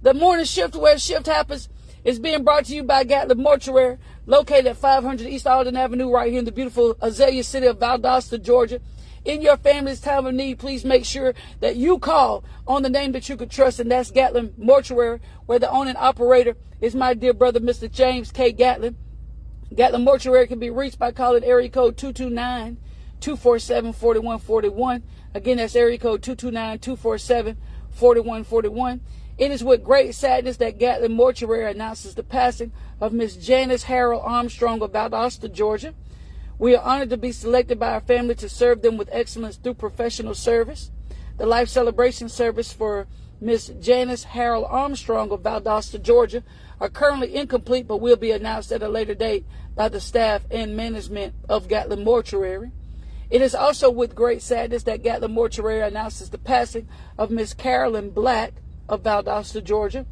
[0.00, 1.68] The morning shift where shift happens
[2.02, 6.30] is being brought to you by Gatlin Mortuary, located at 500 East Alden Avenue, right
[6.30, 8.80] here in the beautiful Azalea City of Valdosta, Georgia.
[9.26, 13.12] In your family's time of need, please make sure that you call on the name
[13.12, 17.12] that you could trust, and that's Gatlin Mortuary, where the owner and operator is my
[17.12, 17.92] dear brother, Mr.
[17.92, 18.52] James K.
[18.52, 18.96] Gatlin.
[19.74, 22.78] Gatlin Mortuary can be reached by calling area code 229
[23.20, 25.02] 247 4141.
[25.34, 27.58] Again, that's area code 229 247
[27.90, 29.00] 4141.
[29.40, 34.20] It is with great sadness that Gatlin Mortuary announces the passing of Miss Janice Harold
[34.22, 35.94] Armstrong of Valdosta, Georgia.
[36.58, 39.74] We are honored to be selected by our family to serve them with excellence through
[39.74, 40.90] professional service.
[41.38, 43.06] The life celebration service for
[43.40, 46.42] Miss Janice Harold Armstrong of Valdosta, Georgia,
[46.78, 50.76] are currently incomplete but will be announced at a later date by the staff and
[50.76, 52.72] management of Gatlin Mortuary.
[53.30, 56.86] It is also with great sadness that Gatlin Mortuary announces the passing
[57.16, 58.52] of Miss Carolyn Black
[58.90, 60.04] of Valdosta, Georgia.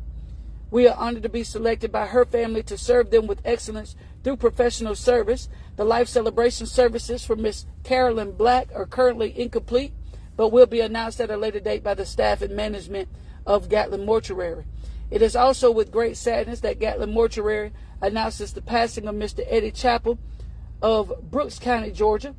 [0.70, 4.37] We are honored to be selected by her family to serve them with excellence through
[4.37, 5.48] professional service.
[5.76, 9.93] The life celebration services for Miss Carolyn Black are currently incomplete,
[10.37, 13.09] but will be announced at a later date by the staff and management
[13.45, 14.65] of Gatlin Mortuary.
[15.10, 19.42] It is also with great sadness that Gatlin Mortuary announces the passing of Mr.
[19.48, 20.18] Eddie Chappell
[20.80, 22.35] of Brooks County, Georgia.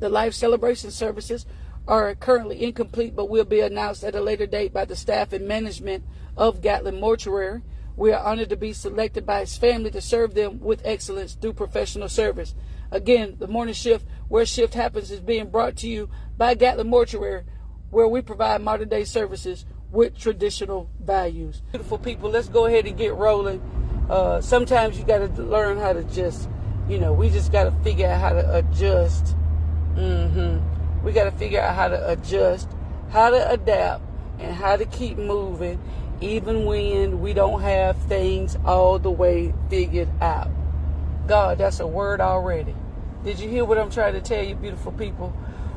[0.00, 1.44] The life celebration services
[1.86, 5.46] are currently incomplete but will be announced at a later date by the staff and
[5.46, 6.04] management
[6.36, 7.62] of Gatlin Mortuary.
[7.96, 11.54] We are honored to be selected by his family to serve them with excellence through
[11.54, 12.54] professional service.
[12.90, 17.44] Again, the morning shift, where shift happens, is being brought to you by Gatlin Mortuary,
[17.90, 21.62] where we provide modern day services with traditional values.
[21.72, 23.60] Beautiful people, let's go ahead and get rolling.
[24.08, 26.48] Uh, sometimes you got to learn how to just,
[26.88, 29.36] you know, we just got to figure out how to adjust.
[29.94, 30.69] Mm-hmm.
[31.02, 32.68] We got to figure out how to adjust,
[33.10, 34.02] how to adapt,
[34.38, 35.80] and how to keep moving,
[36.20, 40.50] even when we don't have things all the way figured out.
[41.26, 42.74] God, that's a word already.
[43.24, 45.34] Did you hear what I'm trying to tell you, beautiful people?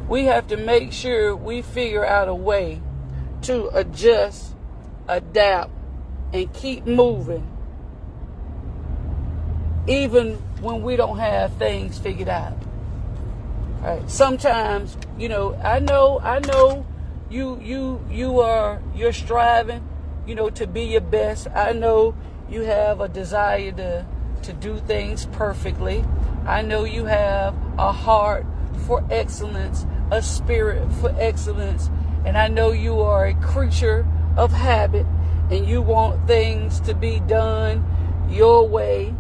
[0.07, 2.81] We have to make sure we figure out a way
[3.43, 4.55] to adjust,
[5.07, 5.71] adapt,
[6.33, 7.47] and keep moving,
[9.87, 12.57] even when we don't have things figured out.
[13.81, 14.09] Right.
[14.09, 16.85] Sometimes, you know, I know, I know
[17.29, 19.87] you you you are you're striving,
[20.25, 21.47] you know, to be your best.
[21.53, 22.15] I know
[22.49, 24.05] you have a desire to
[24.43, 26.03] to do things perfectly.
[26.45, 28.45] I know you have a heart
[28.85, 31.89] for excellence, a spirit for excellence,
[32.25, 35.05] and I know you are a creature of habit
[35.49, 37.85] and you want things to be done
[38.29, 39.13] your way,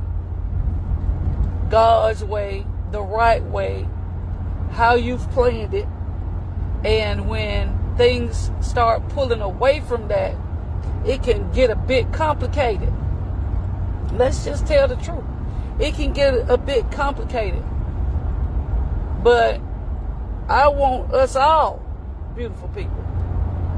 [1.69, 3.87] God's way, the right way,
[4.73, 5.87] how you've planned it.
[6.83, 10.35] And when things start pulling away from that,
[11.05, 12.91] it can get a bit complicated.
[14.13, 15.23] Let's just tell the truth.
[15.79, 17.63] It can get a bit complicated.
[19.23, 19.61] But
[20.49, 21.81] I want us all,
[22.35, 23.03] beautiful people,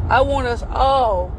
[0.09, 1.31] I want us all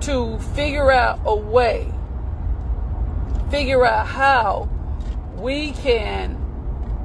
[0.00, 1.92] to figure out a way,
[3.50, 4.68] figure out how
[5.36, 6.41] we can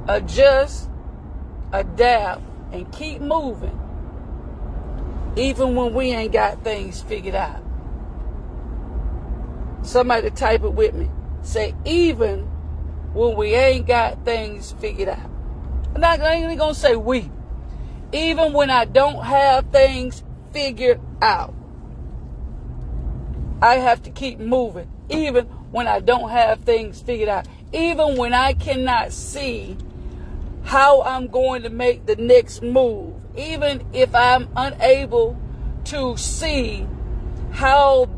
[0.08, 0.88] adjust,
[1.72, 2.42] adapt,
[2.72, 3.78] and keep moving,
[5.36, 7.62] even when we ain't got things figured out.
[9.82, 11.08] Somebody type it with me.
[11.42, 12.40] Say, even
[13.12, 15.30] when we ain't got things figured out.
[15.94, 17.30] I'm not I ain't gonna say we.
[18.12, 21.54] Even when I don't have things figured out.
[23.60, 24.90] I have to keep moving.
[25.08, 27.46] Even when I don't have things figured out.
[27.72, 29.76] Even when I cannot see
[30.68, 35.34] how I'm going to make the next move, even if I'm unable
[35.84, 36.86] to see
[37.52, 38.10] how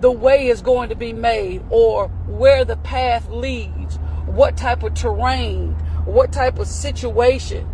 [0.00, 4.94] the way is going to be made or where the path leads, what type of
[4.94, 5.72] terrain,
[6.06, 7.68] what type of situation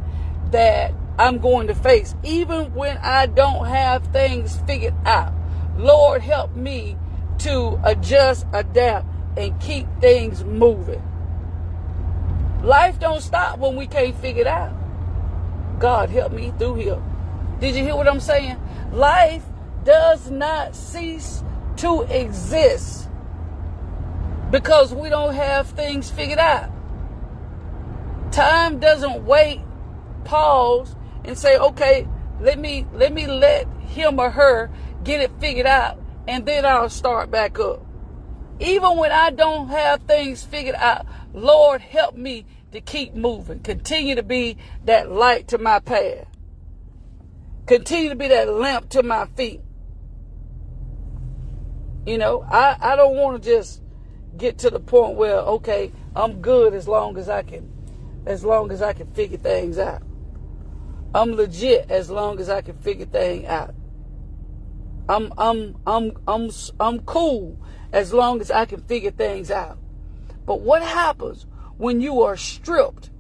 [0.51, 5.33] that I'm going to face, even when I don't have things figured out.
[5.77, 6.97] Lord, help me
[7.39, 9.07] to adjust, adapt,
[9.37, 11.12] and keep things moving.
[12.63, 14.73] Life don't stop when we can't figure it out.
[15.81, 17.03] God help me through here.
[17.59, 18.57] Did you hear what I'm saying?
[18.93, 19.45] Life
[19.85, 21.43] does not cease
[21.79, 23.09] to exist
[24.53, 26.71] because we don't have things figured out.
[28.31, 29.61] Time doesn't wait,
[30.25, 30.95] pause,
[31.25, 32.07] and say, okay,
[32.41, 34.71] let me let me let him or her
[35.03, 35.99] get it figured out,
[36.29, 37.85] and then I'll start back up.
[38.61, 43.61] Even when I don't have things figured out, Lord, help me to keep moving.
[43.61, 46.27] Continue to be that light to my path.
[47.67, 49.61] Continue to be that lamp to my feet.
[52.05, 53.81] You know, I, I don't want to just
[54.37, 57.71] get to the point where, okay, I'm good as long as I can,
[58.27, 60.03] as long as I can figure things out.
[61.15, 63.75] I'm legit as long as I can figure things out.
[65.09, 67.59] I'm, I'm, I'm, I'm, I'm cool
[67.93, 69.79] as long as I can figure things out.
[70.47, 71.47] But what happens
[71.83, 73.11] when you are stripped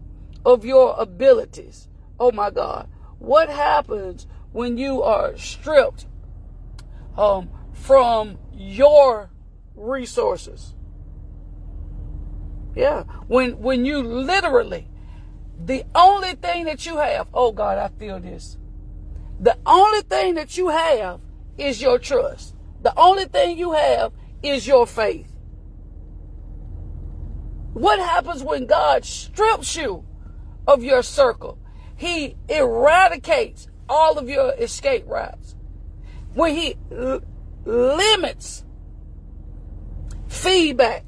[0.44, 1.88] of your abilities?
[2.20, 2.88] Oh my God.
[3.18, 6.06] What happens when you are stripped
[7.18, 9.30] um, from your
[9.74, 10.76] resources?
[12.76, 13.02] Yeah.
[13.26, 14.88] When when you literally
[15.58, 18.58] the only thing that you have, oh God, I feel this.
[19.40, 21.18] The only thing that you have
[21.58, 22.54] is your trust.
[22.80, 25.31] The only thing you have is your faith.
[27.72, 30.04] What happens when God strips you
[30.66, 31.58] of your circle?
[31.96, 35.54] He eradicates all of your escape routes.
[36.34, 37.22] When he l-
[37.64, 38.64] limits
[40.28, 41.04] feedback.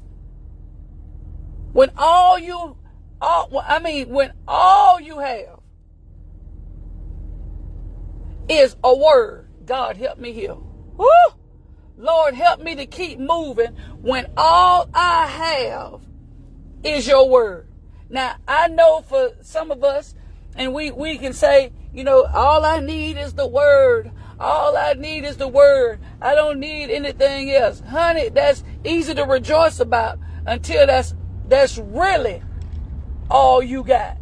[1.73, 2.77] When all you
[3.21, 5.59] all I mean when all you have
[8.47, 9.49] is a word.
[9.65, 10.55] God help me here.
[10.55, 11.07] Woo!
[11.97, 16.04] Lord help me to keep moving when all I have
[16.85, 17.67] is your word.
[18.09, 20.15] Now, I know for some of us,
[20.55, 24.11] and we, we can say, you know, all I need is the word.
[24.39, 25.99] All I need is the word.
[26.21, 27.79] I don't need anything else.
[27.79, 31.15] Honey, that's easy to rejoice about until that's
[31.47, 32.41] that's really
[33.29, 34.17] all you got.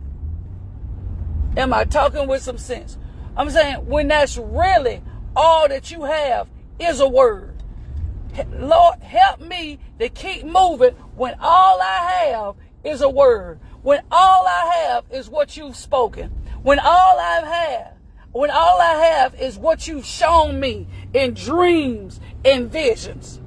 [1.57, 2.97] Am I talking with some sense?
[3.35, 5.01] I'm saying when that's really
[5.35, 6.47] all that you have
[6.79, 7.52] is a word.
[8.51, 13.59] Lord, help me to keep moving when all I have is a word.
[13.81, 16.29] When all I have is what you've spoken.
[16.63, 17.93] When all I have,
[18.31, 23.39] when all I have is what you've shown me in dreams and visions.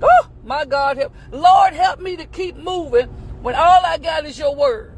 [0.00, 1.14] Oh, my God, help.
[1.30, 3.08] Lord, help me to keep moving
[3.42, 4.96] when all I got is your word.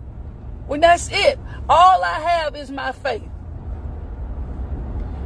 [0.67, 1.39] When that's it,
[1.69, 3.29] all I have is my faith.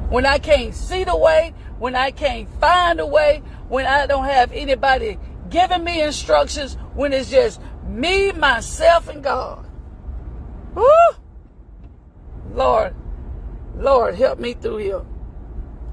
[0.09, 4.25] When I can't see the way, when I can't find a way, when I don't
[4.25, 5.19] have anybody
[5.51, 9.67] giving me instructions, when it's just me, myself, and God.
[10.75, 10.85] Woo!
[12.53, 12.95] Lord,
[13.77, 15.03] Lord, help me through here.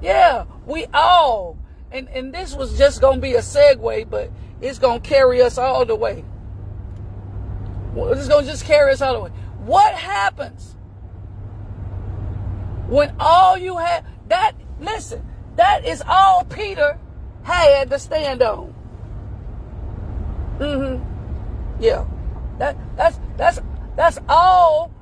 [0.00, 1.58] Yeah, we all,
[1.90, 4.30] and, and this was just going to be a segue, but
[4.60, 6.24] it's going to carry us all the way.
[7.96, 9.30] It's going to just carry us all the way.
[9.64, 10.76] What happens
[12.88, 15.26] when all you have, that, listen,
[15.56, 16.98] that is all Peter
[17.46, 18.74] had to stand on.
[20.58, 21.82] Mm-hmm.
[21.82, 22.04] Yeah.
[22.58, 23.60] That that's that's
[23.96, 24.92] that's all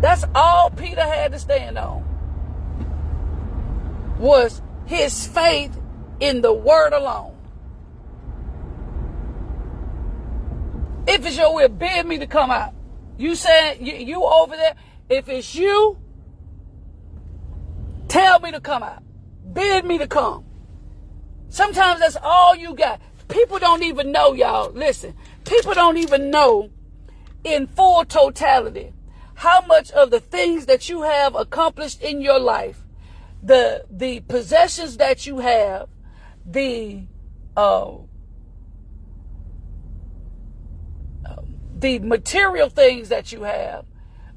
[0.00, 2.04] that's all Peter had to stand on.
[4.18, 5.76] Was his faith
[6.20, 7.32] in the word alone.
[11.06, 12.72] If it's your will, bid me to come out.
[13.18, 14.74] You said you, you over there.
[15.08, 15.98] If it's you,
[18.08, 19.02] tell me to come out.
[19.52, 20.44] Bid me to come.
[21.48, 23.00] Sometimes that's all you got.
[23.28, 24.70] People don't even know, y'all.
[24.72, 25.14] Listen,
[25.44, 26.70] people don't even know
[27.44, 28.92] in full totality
[29.34, 32.80] how much of the things that you have accomplished in your life,
[33.42, 35.88] the the possessions that you have,
[36.46, 37.02] the
[37.56, 37.92] uh,
[41.78, 43.84] the material things that you have,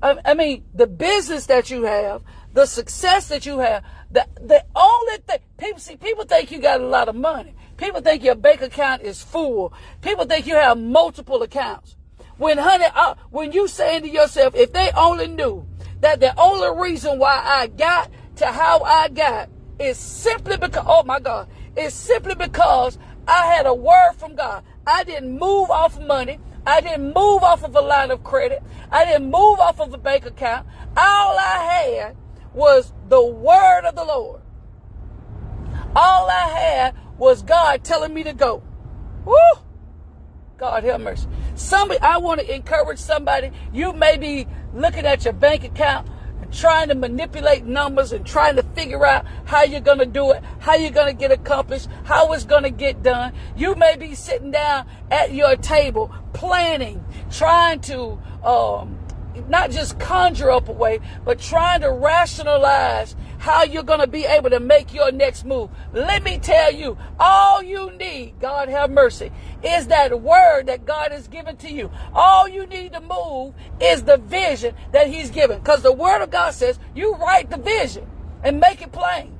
[0.01, 2.23] I, I mean the business that you have,
[2.53, 6.81] the success that you have, the the only thing people see people think you got
[6.81, 7.55] a lot of money.
[7.77, 9.73] People think your bank account is full.
[10.01, 11.95] People think you have multiple accounts.
[12.37, 15.67] When honey, uh, when you saying to yourself, if they only knew
[16.01, 19.49] that the only reason why I got to how I got
[19.79, 24.63] is simply because oh my God, it's simply because I had a word from God.
[24.85, 26.39] I didn't move off money.
[26.65, 28.61] I didn't move off of a line of credit.
[28.91, 30.67] I didn't move off of a bank account.
[30.97, 32.17] All I had
[32.57, 34.41] was the word of the Lord.
[35.95, 38.63] All I had was God telling me to go.
[39.25, 39.35] Woo!
[40.57, 41.27] God have mercy.
[41.55, 43.51] Somebody, I want to encourage somebody.
[43.71, 46.09] You may be looking at your bank account
[46.41, 50.31] and trying to manipulate numbers and trying to figure out how you're going to do
[50.31, 53.33] it, how you're going to get accomplished, how it's going to get done.
[53.55, 58.97] You may be sitting down at your table planning, trying to um,
[59.47, 64.25] not just conjure up a way, but trying to rationalize how you're going to be
[64.25, 65.69] able to make your next move.
[65.93, 69.31] Let me tell you, all you need, God have mercy,
[69.63, 71.91] is that word that God has given to you.
[72.13, 75.59] All you need to move is the vision that He's given.
[75.59, 78.07] Because the word of God says, you write the vision
[78.43, 79.37] and make it plain.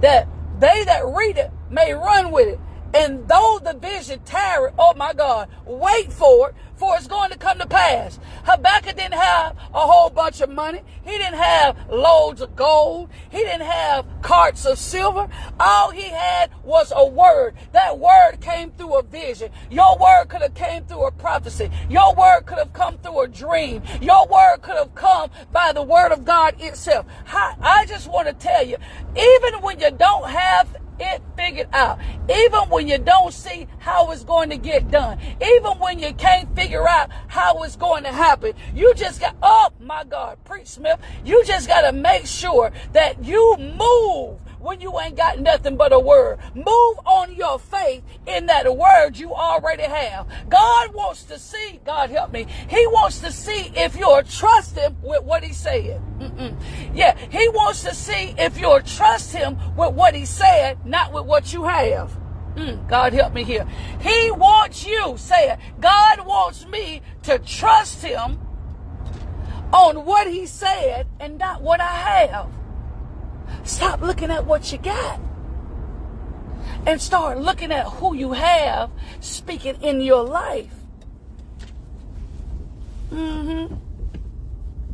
[0.00, 2.60] That they that read it may run with it.
[2.94, 7.38] And though the vision tarry, oh my God, wait for it, for it's going to
[7.38, 8.18] come to pass.
[8.44, 10.80] Habakkuk didn't have a whole bunch of money.
[11.04, 13.10] He didn't have loads of gold.
[13.30, 15.28] He didn't have carts of silver.
[15.58, 17.54] All he had was a word.
[17.72, 19.50] That word came through a vision.
[19.70, 21.70] Your word could have came through a prophecy.
[21.90, 23.82] Your word could have come through a dream.
[24.00, 27.06] Your word could have come by the word of God itself.
[27.26, 28.76] I just want to tell you,
[29.16, 31.98] even when you don't have it figured out.
[32.30, 35.18] Even when you don't see how it's going to get done.
[35.42, 38.52] Even when you can't figure out how it's going to happen.
[38.74, 41.00] You just got, oh my God, preach Smith.
[41.24, 45.92] You just got to make sure that you move when you ain't got nothing but
[45.92, 46.38] a word.
[46.54, 50.26] Move on your faith in that word you already have.
[50.48, 55.22] God wants to see, God help me, He wants to see if you're trusting with
[55.22, 56.00] what He said.
[56.18, 56.56] Mm-mm.
[56.94, 61.24] Yeah, He wants to see if you'll trust Him with what He said, not with
[61.24, 62.18] what you have.
[62.56, 63.66] Mm, God help me here.
[64.00, 65.58] He wants you, say it.
[65.80, 68.40] God wants me to trust Him
[69.72, 72.57] on what He said and not what I have.
[73.68, 75.20] Stop looking at what you got
[76.86, 80.72] and start looking at who you have speaking in your life.
[83.12, 83.74] Mm-hmm.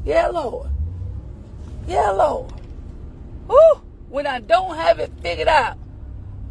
[0.05, 0.71] Yeah, Lord.
[1.87, 2.53] Yeah, Lord.
[3.47, 3.57] Woo!
[4.09, 5.79] When I don't have it figured out,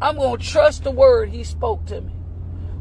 [0.00, 2.12] I'm going to trust the word he spoke to me.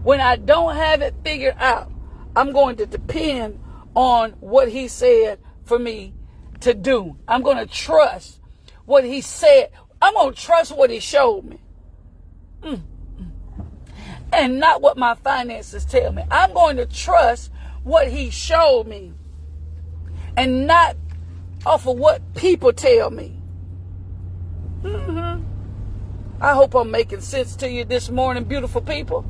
[0.03, 1.91] When I don't have it figured out,
[2.33, 3.59] I'm going to depend
[3.93, 6.13] on what he said for me
[6.61, 7.17] to do.
[7.27, 8.39] I'm going to trust
[8.85, 9.69] what he said.
[10.01, 11.59] I'm going to trust what he showed me.
[12.61, 12.81] Mm.
[14.31, 16.23] And not what my finances tell me.
[16.31, 17.51] I'm going to trust
[17.83, 19.13] what he showed me
[20.35, 20.95] and not
[21.65, 23.37] off of what people tell me.
[24.81, 25.43] Mm-hmm.
[26.41, 29.25] I hope I'm making sense to you this morning, beautiful people.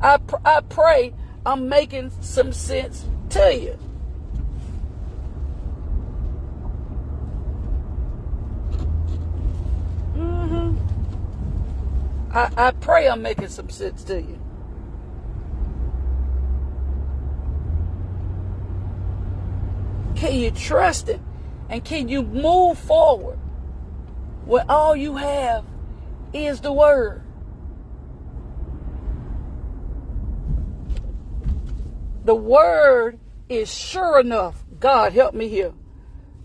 [0.00, 3.78] I, pr- I pray I'm making some sense to you.
[12.38, 14.38] I, I pray I'm making some sense to you.
[20.14, 21.24] Can you trust Him?
[21.68, 23.38] And can you move forward
[24.44, 25.64] when all you have
[26.32, 27.22] is the Word?
[32.24, 33.18] The Word
[33.48, 34.64] is sure enough.
[34.78, 35.72] God, help me here.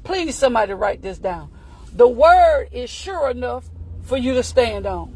[0.04, 1.52] Please, somebody write this down.
[1.94, 3.70] The Word is sure enough
[4.02, 5.13] for you to stand on.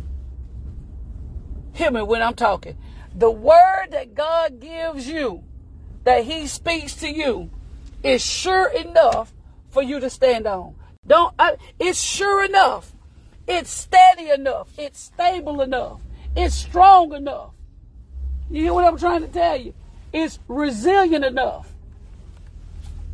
[1.77, 2.75] Hear me when I'm talking.
[3.13, 5.43] The word that God gives you,
[6.05, 7.51] that He speaks to you,
[8.01, 9.31] is sure enough
[9.69, 10.73] for you to stand on.
[11.05, 11.35] Don't.
[11.37, 12.93] I, it's sure enough.
[13.47, 14.69] It's steady enough.
[14.75, 16.01] It's stable enough.
[16.35, 17.51] It's strong enough.
[18.49, 19.75] You hear what I'm trying to tell you?
[20.11, 21.75] It's resilient enough.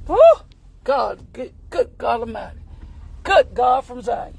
[0.08, 0.43] Oh,
[0.86, 2.60] God, good, good God Almighty.
[3.24, 4.38] Good God from Zion.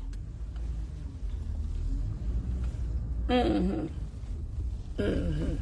[3.28, 4.03] Mm-hmm.
[4.96, 5.58] The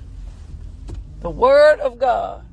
[1.23, 2.45] Word of God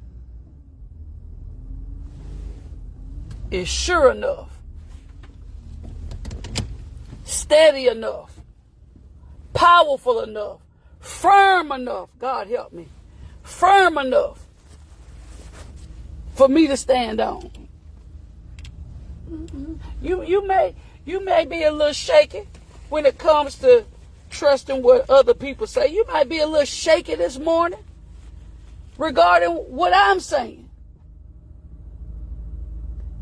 [3.51, 4.59] is sure enough,
[7.23, 8.39] steady enough,
[9.53, 10.59] powerful enough,
[10.99, 12.09] firm enough.
[12.19, 12.87] God help me.
[13.41, 14.45] Firm enough
[16.35, 17.51] for me to stand on.
[20.01, 22.47] You you may you may be a little shaky
[22.89, 23.83] when it comes to
[24.29, 25.87] trusting what other people say.
[25.87, 27.79] You might be a little shaky this morning
[28.97, 30.69] regarding what I'm saying.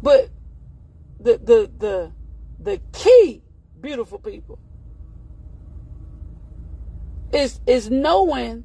[0.01, 0.29] But
[1.19, 2.11] the the the
[2.59, 3.41] the key,
[3.79, 4.59] beautiful people,
[7.31, 8.63] is is knowing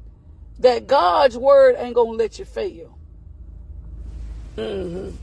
[0.59, 2.97] that God's word ain't gonna let you fail.
[4.57, 5.15] Mm-hmm.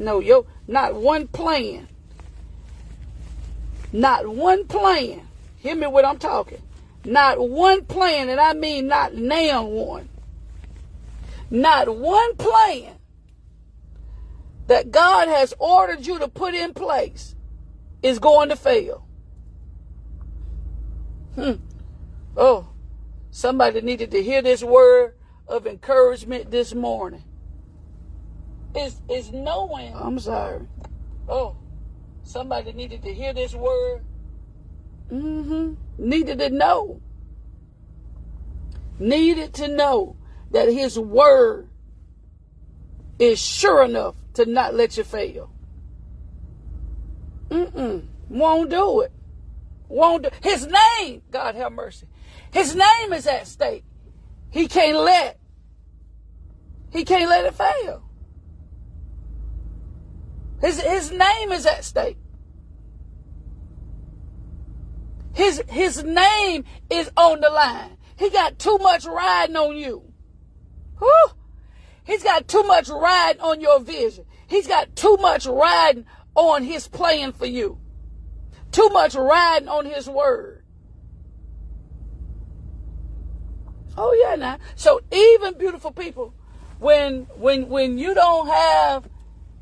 [0.00, 1.88] No, yo, not one plan.
[3.92, 5.28] Not one plan
[5.64, 6.60] Hear me what I'm talking.
[7.06, 10.10] Not one plan, and I mean not now one.
[11.50, 12.98] Not one plan
[14.66, 17.34] that God has ordered you to put in place
[18.02, 19.08] is going to fail.
[21.34, 21.52] Hmm.
[22.36, 22.68] Oh,
[23.30, 25.14] somebody needed to hear this word
[25.48, 27.24] of encouragement this morning.
[28.76, 29.94] Is is knowing.
[29.94, 30.68] I'm sorry.
[31.26, 31.56] Oh,
[32.22, 34.02] somebody needed to hear this word
[35.12, 35.74] Mm-hmm.
[35.98, 37.00] Needed to know.
[38.98, 40.16] Needed to know
[40.50, 41.68] that his word
[43.18, 45.50] is sure enough to not let you fail.
[47.50, 48.04] Mm-mm.
[48.28, 49.12] Won't do it.
[49.88, 50.30] won't do.
[50.42, 52.06] His name, God have mercy.
[52.52, 53.84] His name is at stake.
[54.50, 55.38] He can't let.
[56.92, 58.02] He can't let it fail.
[60.60, 62.16] His, his name is at stake.
[65.34, 67.96] His, his name is on the line.
[68.16, 70.02] He got too much riding on you.
[70.98, 71.28] Whew.
[72.04, 74.24] He's got too much riding on your vision.
[74.46, 77.78] He's got too much riding on his plan for you.
[78.70, 80.64] Too much riding on his word.
[83.96, 84.58] Oh yeah, now.
[84.74, 86.34] So even beautiful people,
[86.78, 89.08] when when when you don't have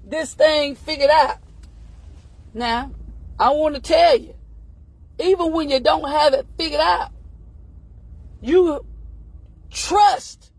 [0.05, 1.39] this thing figured out,
[2.55, 2.93] now
[3.39, 4.35] I want to tell you,
[5.19, 7.11] even when you don't have it figured out,
[8.41, 8.85] you
[9.71, 10.51] trust.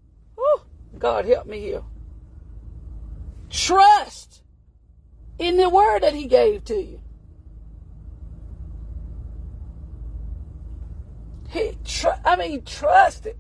[0.98, 1.84] God help me here.
[3.50, 4.42] Trust
[5.38, 7.02] in the word that he gave to you.
[11.50, 13.38] He, tr- I mean, trust it.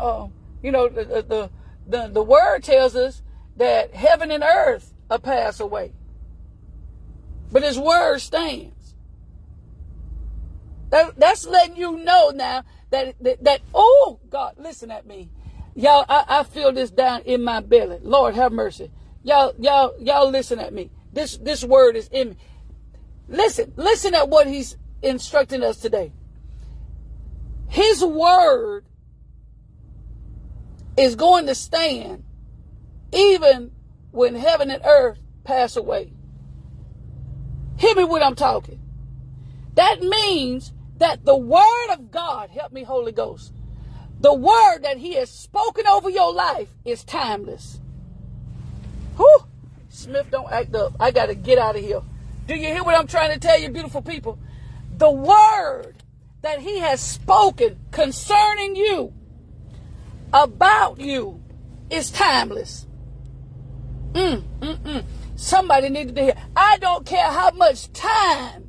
[0.00, 1.50] Oh, you know, the, the,
[1.86, 3.22] the, the word tells us
[3.56, 5.92] that heaven and earth are pass away.
[7.52, 8.83] But his word stands.
[10.94, 15.28] That, that's letting you know now that, that, that, oh, God, listen at me.
[15.74, 17.98] Y'all, I, I feel this down in my belly.
[18.00, 18.92] Lord have mercy.
[19.24, 20.92] Y'all, y'all, y'all listen at me.
[21.12, 22.36] This, this word is in me.
[23.26, 26.12] Listen, listen at what he's instructing us today.
[27.68, 28.84] His word
[30.96, 32.22] is going to stand
[33.12, 33.72] even
[34.12, 36.12] when heaven and earth pass away.
[37.78, 38.78] Hear me when I'm talking.
[39.74, 43.52] That means that the word of God, help me, Holy Ghost,
[44.20, 47.80] the word that he has spoken over your life is timeless.
[49.16, 49.40] Whew.
[49.88, 50.94] Smith, don't act up.
[50.98, 52.02] I got to get out of here.
[52.46, 54.38] Do you hear what I'm trying to tell you, beautiful people?
[54.96, 56.02] The word
[56.42, 59.12] that he has spoken concerning you,
[60.32, 61.42] about you,
[61.90, 62.86] is timeless.
[64.12, 65.04] Mm, mm, mm.
[65.36, 66.36] Somebody needed to hear.
[66.54, 68.63] I don't care how much time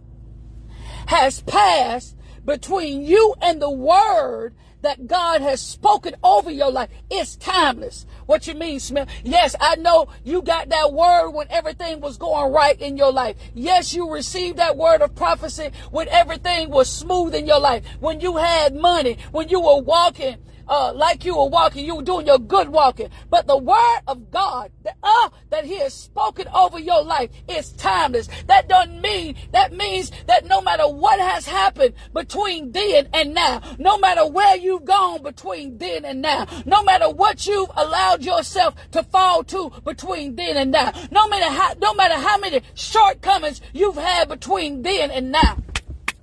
[1.07, 2.15] has passed
[2.45, 4.53] between you and the word
[4.85, 6.89] that God has spoken over your life.
[7.09, 8.05] It's timeless.
[8.27, 9.09] What you mean, Smith?
[9.23, 13.35] Yes, I know you got that word when everything was going right in your life.
[13.55, 17.83] Yes, you received that word of prophecy when everything was smooth in your life.
[17.99, 20.37] When you had money, when you were walking
[20.67, 23.10] uh, like you were walking, you were doing your good walking.
[23.30, 27.71] But the word of God that, uh, that he has spoken over your life is
[27.73, 28.28] timeless.
[28.47, 33.62] That doesn't mean, that means that no matter what has happened between then and now,
[33.78, 38.75] no matter where you've gone between then and now, no matter what you've allowed yourself
[38.91, 43.62] to fall to between then and now, no matter how, no matter how many shortcomings
[43.73, 45.58] you've had between then and now,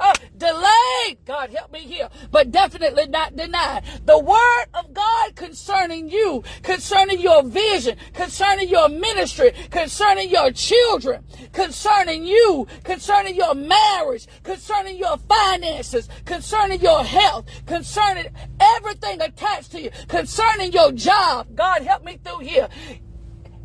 [0.03, 1.25] uh, delayed.
[1.25, 3.85] God help me here, but definitely not denied.
[4.05, 11.25] The word of God concerning you, concerning your vision, concerning your ministry, concerning your children,
[11.53, 18.27] concerning you, concerning your marriage, concerning your finances, concerning your health, concerning
[18.59, 21.55] everything attached to you, concerning your job.
[21.55, 22.69] God help me through here.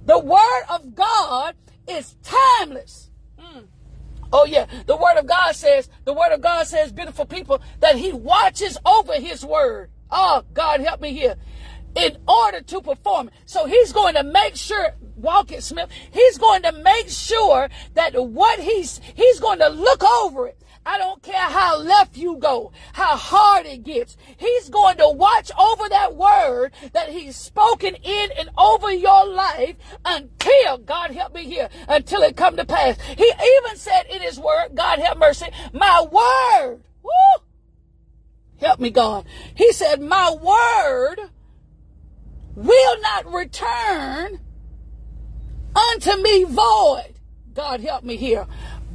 [0.06, 1.56] The word of God
[1.88, 3.07] is timeless.
[4.32, 7.96] Oh yeah, the word of God says, the word of God says, beautiful people, that
[7.96, 9.90] he watches over his word.
[10.12, 11.36] Oh, God help me here.
[11.96, 13.32] In order to perform.
[13.46, 18.13] So he's going to make sure, walk it, Smith, he's going to make sure that
[18.24, 20.62] what he's, he's going to look over it.
[20.88, 24.15] I don't care how left you go, how hard it gets.
[24.38, 29.76] He's going to watch over that word that he's spoken in and over your life
[30.06, 32.97] until, God help me here, until it come to pass.
[33.02, 37.43] He even said in his word, God have mercy, my word, woo,
[38.62, 39.26] help me God.
[39.56, 41.17] He said, my word
[42.56, 44.39] will not return
[45.76, 47.15] unto me void.
[47.54, 48.47] God help me here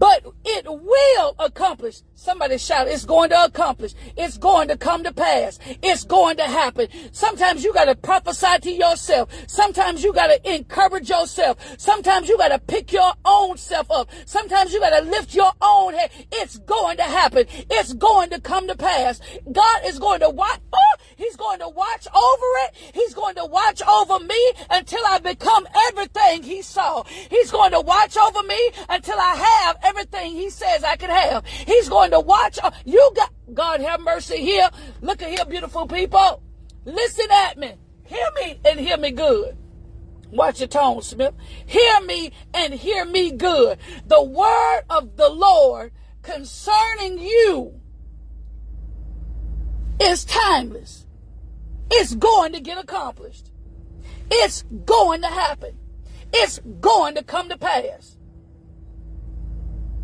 [0.03, 2.03] but it will accomplish.
[2.23, 3.95] Somebody shout, it's going to accomplish.
[4.17, 5.59] It's going to come to pass.
[5.83, 6.87] It's going to happen.
[7.11, 9.29] Sometimes you got to prophesy to yourself.
[9.49, 11.59] Sometimes you got to encourage yourself.
[11.81, 14.09] Sometimes you got to pick your own self up.
[14.25, 16.13] Sometimes you got to lift your own head.
[16.31, 17.47] It's going to happen.
[17.69, 19.21] It's going to come to pass.
[19.51, 20.61] God is going to watch.
[20.73, 22.93] Oh, he's going to watch over it.
[22.95, 27.03] He's going to watch over me until I become everything he saw.
[27.03, 31.45] He's going to watch over me until I have everything he says I can have.
[31.47, 32.59] He's going to watch.
[32.63, 34.69] Uh, you got, God have mercy here.
[35.01, 36.43] Look at here, beautiful people.
[36.85, 37.75] Listen at me.
[38.05, 39.57] Hear me and hear me good.
[40.31, 41.35] Watch your tone, Smith.
[41.67, 43.79] Hear me and hear me good.
[44.07, 47.81] The word of the Lord concerning you
[50.01, 51.07] is timeless.
[51.91, 53.51] It's going to get accomplished.
[54.31, 55.77] It's going to happen.
[56.33, 58.17] It's going to come to pass.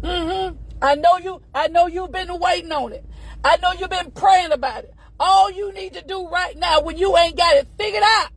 [0.02, 0.56] Mm-hmm.
[0.80, 3.04] I know you, I know you've been waiting on it.
[3.44, 4.94] I know you've been praying about it.
[5.20, 8.28] All you need to do right now when you ain't got it figured out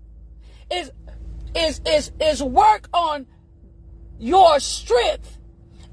[0.72, 0.92] is
[1.56, 3.28] is is is work on
[4.18, 5.38] your strength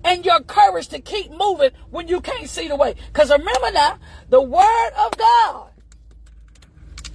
[0.05, 2.95] and your courage to keep moving when you can't see the way.
[3.09, 5.71] Because remember now, the word of God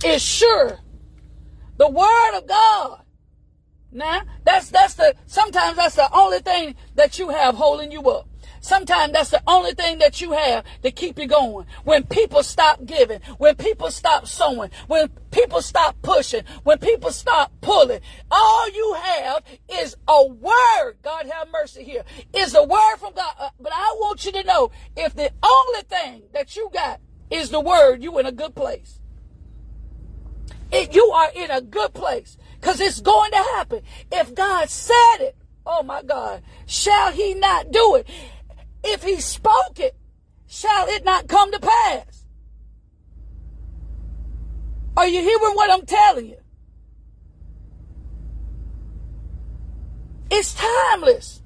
[0.04, 0.80] is sure.
[1.78, 3.02] The word of God.
[3.92, 8.28] Now, that's that's the sometimes that's the only thing that you have holding you up.
[8.64, 11.68] Sometimes that's the only thing that you have to keep you going.
[11.84, 17.52] When people stop giving, when people stop sowing, when people stop pushing, when people stop
[17.60, 18.00] pulling,
[18.32, 20.94] all you have is a word.
[21.02, 22.06] God have mercy here.
[22.34, 23.36] Is a word from God.
[23.38, 27.50] Uh, but I want you to know if the only thing that you got is
[27.50, 29.02] the word, you in a good place.
[30.72, 33.82] You are in a good place because it's going to happen.
[34.10, 38.08] If God said it, oh my God, shall he not do it?
[38.84, 39.96] If he spoke it,
[40.48, 42.26] shall it not come to pass?
[44.96, 46.38] Are you hearing what I'm telling you?
[50.30, 51.42] It's timeless.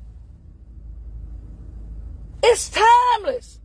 [2.44, 3.60] It's timeless.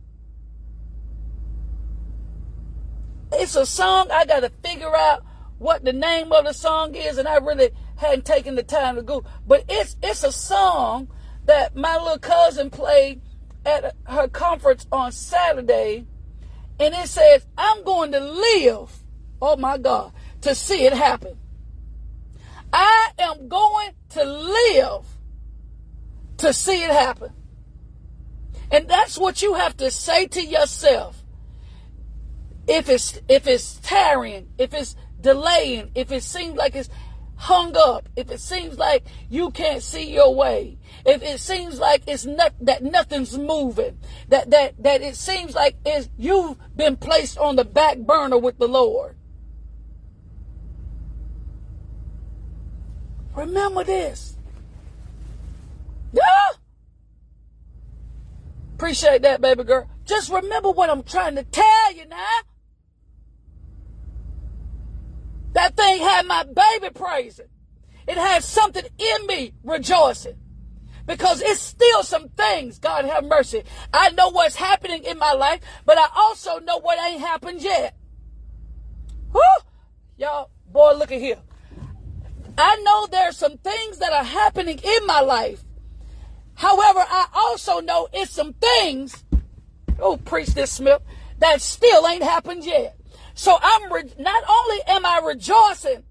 [3.33, 5.23] It's a song I got to figure out
[5.57, 9.01] what the name of the song is, and I really hadn't taken the time to
[9.01, 9.23] go.
[9.47, 11.09] But it's it's a song
[11.45, 13.21] that my little cousin played
[13.65, 16.05] at her conference on Saturday,
[16.79, 18.91] and it says, I'm going to live,
[19.41, 21.37] oh my God, to see it happen.
[22.71, 25.05] I am going to live
[26.37, 27.31] to see it happen.
[28.71, 31.23] And that's what you have to say to yourself.
[32.67, 36.89] If it's if it's tarrying, if it's delaying, if it seems like it's
[37.35, 42.03] hung up, if it seems like you can't see your way, if it seems like
[42.07, 43.97] it's not that nothing's moving,
[44.29, 48.57] that that that it seems like is you've been placed on the back burner with
[48.57, 49.15] the Lord.
[53.35, 54.37] Remember this.
[56.13, 56.21] Yeah.
[58.75, 59.89] Appreciate that, baby girl.
[60.05, 62.39] Just remember what I'm trying to tell you now.
[65.53, 67.47] That thing had my baby praising.
[68.07, 70.35] It had something in me rejoicing.
[71.05, 73.63] Because it's still some things, God have mercy.
[73.93, 77.95] I know what's happening in my life, but I also know what ain't happened yet.
[79.33, 79.41] Whoo!
[80.17, 81.39] Y'all, boy, look at here.
[82.57, 85.63] I know there's some things that are happening in my life.
[86.55, 89.23] However, I also know it's some things,
[89.99, 91.01] oh, preach this, Smith,
[91.39, 92.95] that still ain't happened yet.
[93.33, 96.03] So I'm re- not only am I rejoicing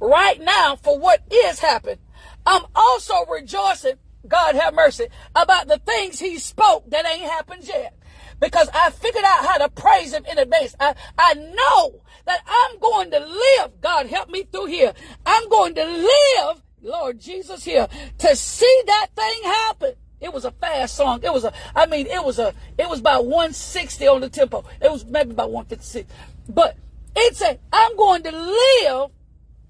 [0.00, 1.98] right now for what is happening,
[2.46, 3.94] I'm also rejoicing,
[4.26, 7.94] God have mercy, about the things he spoke that ain't happened yet.
[8.38, 10.76] Because I figured out how to praise him in advance.
[10.78, 13.80] I, I know that I'm going to live.
[13.80, 14.92] God help me through here.
[15.24, 19.94] I'm going to live, Lord Jesus here, to see that thing happen.
[20.20, 21.20] It was a fast song.
[21.22, 24.64] It was a, I mean, it was a, it was about 160 on the tempo.
[24.80, 26.10] It was maybe about 156.
[26.48, 26.76] But
[27.14, 29.10] it said, I'm going to live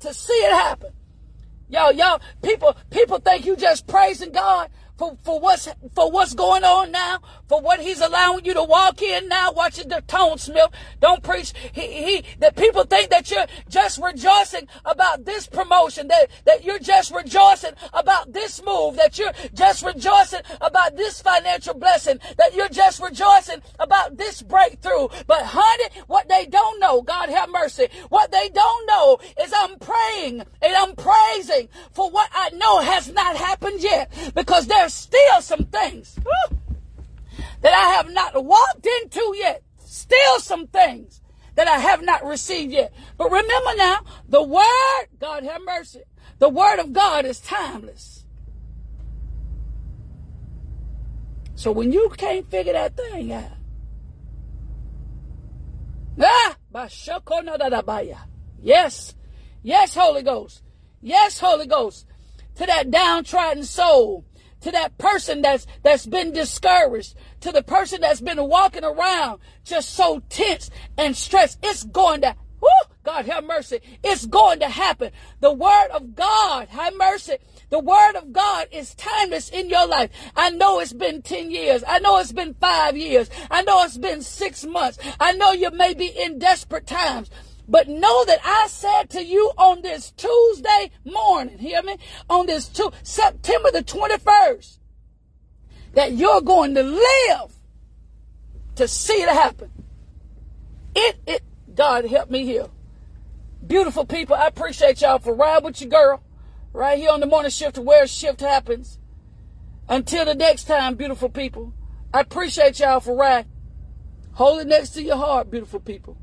[0.00, 0.92] to see it happen.
[1.68, 6.64] Y'all, y'all, people, people think you just praising God for, for what's for what's going
[6.64, 9.52] on now, for what he's allowing you to walk in now.
[9.52, 10.70] Watching the tone, Smith.
[11.00, 11.52] Don't preach.
[11.72, 16.78] He, he that people think that you're just rejoicing about this promotion, that, that you're
[16.78, 22.68] just rejoicing about this move, that you're just rejoicing about this financial blessing, that you're
[22.68, 25.08] just rejoicing about this breakthrough.
[25.26, 29.78] But honey, what they don't know, God have mercy, what they don't know is I'm
[29.78, 35.40] praying and I'm praising for what I know has not happened yet because there's still
[35.40, 36.16] some things
[37.60, 39.64] that I have not walked into yet.
[39.78, 41.20] Still some things
[41.56, 42.92] that I have not received yet.
[43.18, 46.02] But remember now, the word, God have mercy,
[46.38, 48.24] the word of God is timeless.
[51.56, 53.50] So when you can't figure that thing out,
[56.22, 56.56] ah,
[58.62, 59.14] yes,
[59.64, 60.62] yes, Holy Ghost,
[61.00, 62.06] yes, Holy Ghost,
[62.54, 64.24] to that downtrodden soul,
[64.66, 69.90] to that person that's that's been discouraged, to the person that's been walking around just
[69.90, 71.60] so tense and stressed.
[71.62, 72.68] It's going to, whoo,
[73.04, 73.78] God, have mercy.
[74.02, 75.12] It's going to happen.
[75.38, 77.36] The word of God, have mercy.
[77.70, 80.10] The word of God is timeless in your life.
[80.34, 81.84] I know it's been 10 years.
[81.86, 83.30] I know it's been five years.
[83.48, 84.98] I know it's been six months.
[85.20, 87.30] I know you may be in desperate times.
[87.68, 91.96] But know that I said to you on this Tuesday morning, hear me?
[92.30, 94.78] On this two, September the 21st,
[95.94, 97.56] that you're going to live
[98.76, 99.70] to see it happen.
[100.94, 101.42] It, it,
[101.74, 102.68] God help me here.
[103.66, 106.22] Beautiful people, I appreciate y'all for riding with your girl
[106.72, 109.00] right here on the morning shift where shift happens.
[109.88, 111.72] Until the next time, beautiful people,
[112.14, 113.50] I appreciate y'all for riding.
[114.34, 116.16] Hold it next to your heart, beautiful people.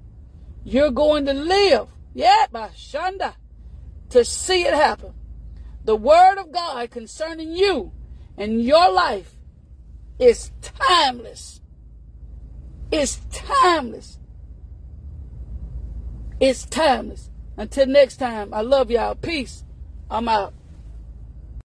[0.63, 3.33] You're going to live, yeah, by Shanda,
[4.09, 5.13] to see it happen.
[5.83, 7.91] The word of God concerning you
[8.37, 9.35] and your life
[10.19, 11.61] is timeless.
[12.91, 14.19] It's timeless.
[16.39, 17.29] It's timeless.
[17.57, 19.15] Until next time, I love y'all.
[19.15, 19.63] Peace.
[20.09, 20.53] I'm out.